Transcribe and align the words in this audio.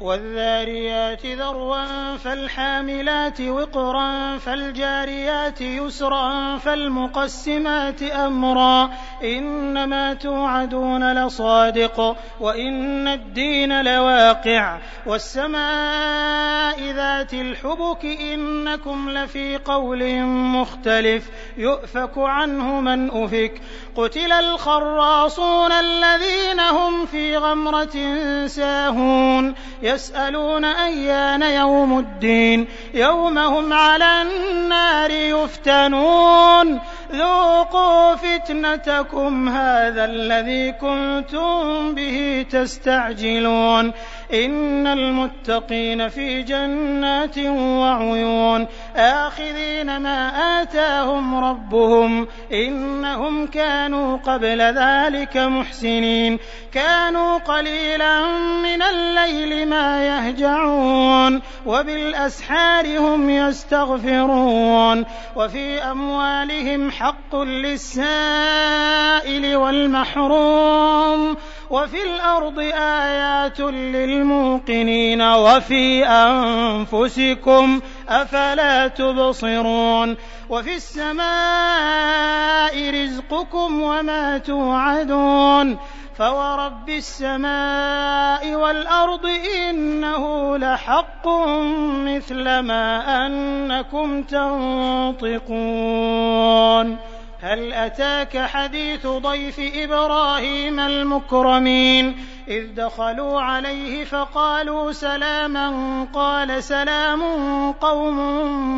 والذاريات 0.00 1.26
ذروا 1.26 2.16
فالحاملات 2.16 3.40
وقرا 3.40 4.38
فالجاريات 4.38 5.60
يسرا 5.60 6.58
فالمقسمات 6.58 8.02
أمرا 8.02 8.90
إنما 9.24 10.14
توعدون 10.14 11.26
لصادق 11.26 12.16
وإن 12.40 13.08
الدين 13.08 13.84
لواقع 13.84 14.78
والسماء 15.06 16.80
ذات 16.80 17.34
الحبك 17.34 18.04
إنكم 18.04 19.10
لفي 19.10 19.56
قول 19.56 20.22
مختلف 20.26 21.30
يؤفك 21.56 22.18
عنه 22.18 22.80
من 22.80 23.10
أفك 23.10 23.60
قتل 23.96 24.32
الخراصون 24.32 25.72
الذين 25.72 26.60
هم 26.60 27.06
في 27.06 27.36
غمرة 27.36 27.96
ساهون 28.46 29.54
يسألون 29.86 30.64
أيان 30.64 31.42
يوم 31.42 31.98
الدين 31.98 32.66
يوم 32.94 33.38
هم 33.38 33.72
على 33.72 34.22
النار 34.22 35.10
يفتنون 35.10 36.80
ذوقوا 37.12 38.14
فتنتكم 38.14 39.48
هذا 39.48 40.04
الذي 40.04 40.72
كنتم 40.72 41.94
به 41.94 42.46
تستعجلون 42.50 43.92
إن 44.32 44.86
المتقين 44.86 46.08
في 46.08 46.42
جنات 46.42 47.38
وعيون 47.38 48.66
آخذين 48.96 49.96
ما 49.96 50.28
آتاهم 50.62 51.44
ربهم 51.44 52.28
إنهم 52.52 53.46
كانوا 53.46 54.16
قبل 54.16 54.60
ذلك 54.60 55.36
محسنين 55.36 56.38
كانوا 56.72 57.38
قليلا 57.38 58.26
من 58.62 58.82
الليل 58.82 59.68
ما 59.68 60.06
يهجعون 60.06 61.42
وبالأسحار 61.66 62.98
هم 62.98 63.30
يستغفرون 63.30 65.04
وفي 65.36 65.82
أموالهم 65.82 66.90
حق 66.90 67.36
للسائل 67.36 68.66
والمحروم 69.56 71.36
وفي 71.70 72.02
الأرض 72.02 72.58
آيات 72.74 73.60
للموقنين 73.60 75.22
وفي 75.22 76.06
أنفسكم 76.06 77.80
أفلا 78.08 78.88
تبصرون 78.88 80.16
وفي 80.50 80.74
السماء 80.74 81.30
رزقكم 82.90 83.82
وما 83.82 84.38
توعدون 84.38 85.78
فورب 86.18 86.88
السماء 86.88 88.54
والأرض 88.54 89.26
إنه 89.68 90.56
لحق 90.58 91.28
مثل 92.06 92.58
ما 92.58 93.26
أنكم 93.26 94.22
تنطقون 94.22 95.56
هل 97.42 97.72
أتاك 97.72 98.38
حديث 98.38 99.06
ضيف 99.06 99.60
إبراهيم 99.74 100.80
المكرمين؟ 100.80 102.16
إذ 102.48 102.74
دخلوا 102.74 103.40
عليه 103.40 104.04
فقالوا 104.04 104.92
سلاما 104.92 106.06
قال 106.14 106.62
سلام 106.62 107.22
قوم 107.72 108.18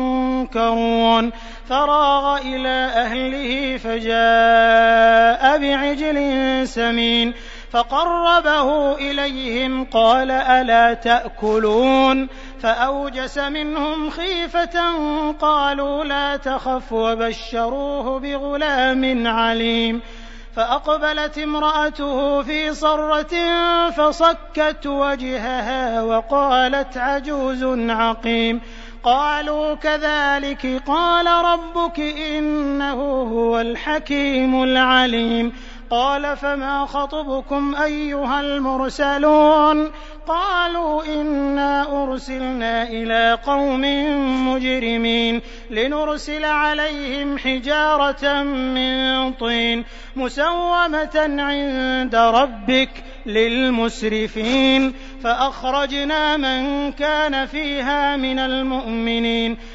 منكرون. 0.00 1.32
فراغ 1.68 2.38
إلى 2.38 2.92
أهله 2.94 3.76
فجاء 3.76 5.58
بعجل 5.58 6.18
سمين. 6.68 7.34
فقربه 7.74 8.94
إليهم 8.96 9.84
قال 9.84 10.30
ألا 10.30 10.94
تأكلون 10.94 12.28
فأوجس 12.60 13.38
منهم 13.38 14.10
خيفة 14.10 14.80
قالوا 15.32 16.04
لا 16.04 16.36
تخف 16.36 16.92
وبشروه 16.92 18.20
بغلام 18.20 19.26
عليم 19.26 20.00
فأقبلت 20.56 21.38
امرأته 21.38 22.42
في 22.42 22.74
صرة 22.74 23.34
فصكت 23.90 24.86
وجهها 24.86 26.02
وقالت 26.02 26.96
عجوز 26.96 27.64
عقيم 27.90 28.60
قالوا 29.04 29.74
كذلك 29.74 30.82
قال 30.86 31.26
ربك 31.26 32.00
إنه 32.00 33.22
هو 33.22 33.60
الحكيم 33.60 34.62
العليم 34.62 35.52
قال 35.90 36.36
فما 36.36 36.86
خطبكم 36.86 37.74
أيها 37.74 38.40
المرسلون؟ 38.40 39.90
قالوا 40.26 41.04
إنا 41.04 42.02
أرسلنا 42.02 42.82
إلى 42.82 43.38
قوم 43.46 43.82
مجرمين 44.48 45.40
لنرسل 45.70 46.44
عليهم 46.44 47.38
حجارة 47.38 48.42
من 48.42 49.32
طين 49.32 49.84
مسومة 50.16 51.36
عند 51.38 52.14
ربك 52.14 52.90
للمسرفين 53.26 54.94
فأخرجنا 55.24 56.36
من 56.36 56.92
كان 56.92 57.46
فيها 57.46 58.16
من 58.16 58.38
المؤمنين. 58.38 59.56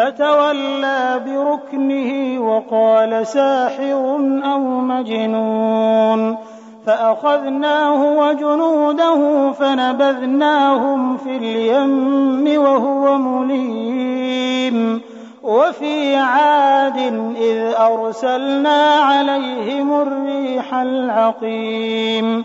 فتولى 0.00 1.20
بركنه 1.26 2.40
وقال 2.40 3.26
ساحر 3.26 4.16
أو 4.44 4.60
مجنون 4.80 6.36
فأخذناه 6.86 8.18
وجنوده 8.18 9.52
فنبذناهم 9.52 11.16
في 11.16 11.36
اليم 11.36 12.60
وهو 12.62 13.18
مليم 13.18 15.00
وفي 15.42 16.16
عاد 16.16 16.98
إذ 17.36 17.74
أرسلنا 17.78 18.94
عليهم 18.94 20.00
الريح 20.00 20.74
العقيم 20.74 22.44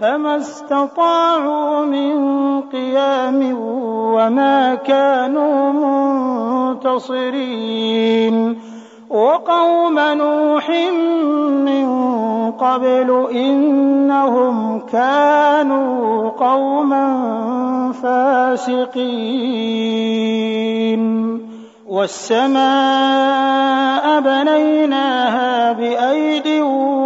فما 0.00 0.36
استطاعوا 0.36 1.84
من 1.84 2.14
قيام 2.60 3.54
وما 4.14 4.74
كانوا 4.74 5.72
منتصرين. 6.74 8.58
وقوم 9.10 9.98
نوح 9.98 10.70
من 11.64 11.88
قبل 12.52 13.28
إنهم 13.32 14.80
كانوا 14.80 16.28
قوما 16.28 17.06
فاسقين. 18.02 19.88
والسماء 21.88 22.60
بنيناها 24.20 25.72
بأيد 25.72 26.48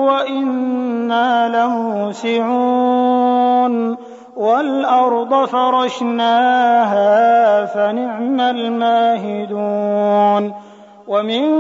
وإنا 0.07 1.49
لموسعون 1.49 2.82
والأرض 5.03 5.45
فرشناها 5.45 7.65
فنعم 7.65 8.41
الماهدون. 8.41 10.53
ومن 11.09 11.51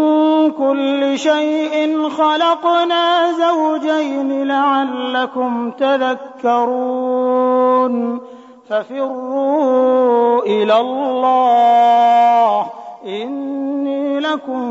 كل 0.50 1.18
شيء 1.18 2.08
خلقنا 2.08 3.32
زوجين 3.32 4.48
لعلكم 4.48 5.70
تذكرون. 5.70 8.20
ففروا 8.68 10.42
إلى 10.42 10.80
الله 10.80 12.66
إِنِّي 13.06 14.20
لَكُم 14.20 14.68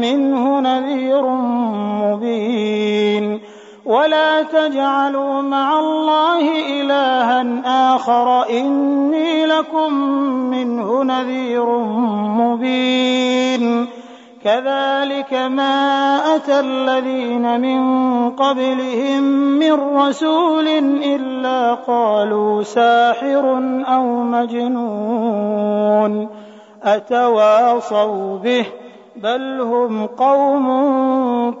مِّنْهُ 0.00 0.60
نَذِيرٌ 0.60 1.22
مُّبِينٌ. 2.02 2.21
ولا 3.92 4.42
تجعلوا 4.42 5.42
مع 5.42 5.78
الله 5.78 6.40
إلها 6.80 7.44
آخر 7.96 8.48
إني 8.50 9.46
لكم 9.46 9.94
منه 10.50 11.04
نذير 11.04 11.66
مبين 12.40 13.88
كذلك 14.44 15.34
ما 15.34 16.18
أتى 16.36 16.60
الذين 16.60 17.60
من 17.60 17.80
قبلهم 18.30 19.22
من 19.58 19.72
رسول 19.72 20.68
إلا 21.04 21.74
قالوا 21.74 22.62
ساحر 22.62 23.58
أو 23.88 24.06
مجنون 24.22 26.28
أتواصوا 26.82 28.38
به 28.38 28.66
بل 29.16 29.60
هم 29.60 30.06
قوم 30.06 30.66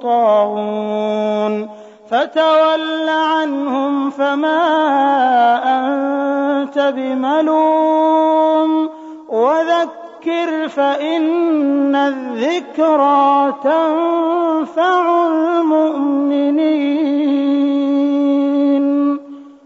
طاغون 0.02 1.81
فتول 2.10 3.08
عنهم 3.08 4.10
فما 4.10 4.62
أنت 5.78 6.78
بملوم 6.96 8.90
وذكر 9.28 10.68
فإن 10.68 11.96
الذكرى 11.96 13.54
تنفع 13.64 15.26
المؤمنين 15.26 16.82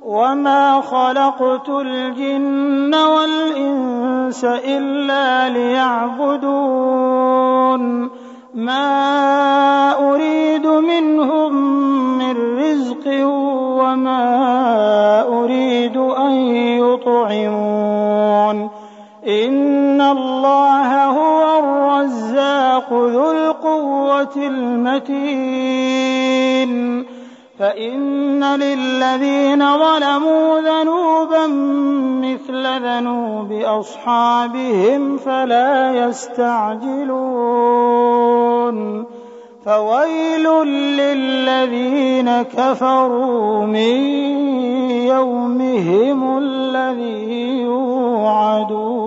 وما 0.02 0.80
خلقت 0.80 1.68
الجن 1.68 2.94
والإنس 2.94 4.44
إلا 4.44 5.48
ليعبدون 5.48 6.96
ما 8.56 9.92
أريد 10.10 10.66
منهم 10.66 11.52
من 12.18 12.58
رزق 12.58 13.04
وما 13.80 14.24
أريد 15.28 15.96
أن 15.96 16.32
يطعمون 16.80 18.70
إن 19.28 20.00
الله 20.00 21.04
هو 21.04 21.58
الرزاق 21.58 22.92
ذو 22.92 23.30
القوة 23.30 24.36
المتين 24.36 26.15
فإن 27.58 28.44
للذين 28.44 29.78
ظلموا 29.78 30.60
ذنوبا 30.60 31.46
مثل 32.26 32.82
ذنوب 32.82 33.52
أصحابهم 33.52 35.16
فلا 35.16 36.06
يستعجلون. 36.06 37.16
فويل 39.64 40.48
للذين 41.00 42.42
كفروا 42.42 43.66
من 43.66 43.96
يومهم 45.06 46.38
الذي 46.38 47.60
يوعدون. 47.60 49.05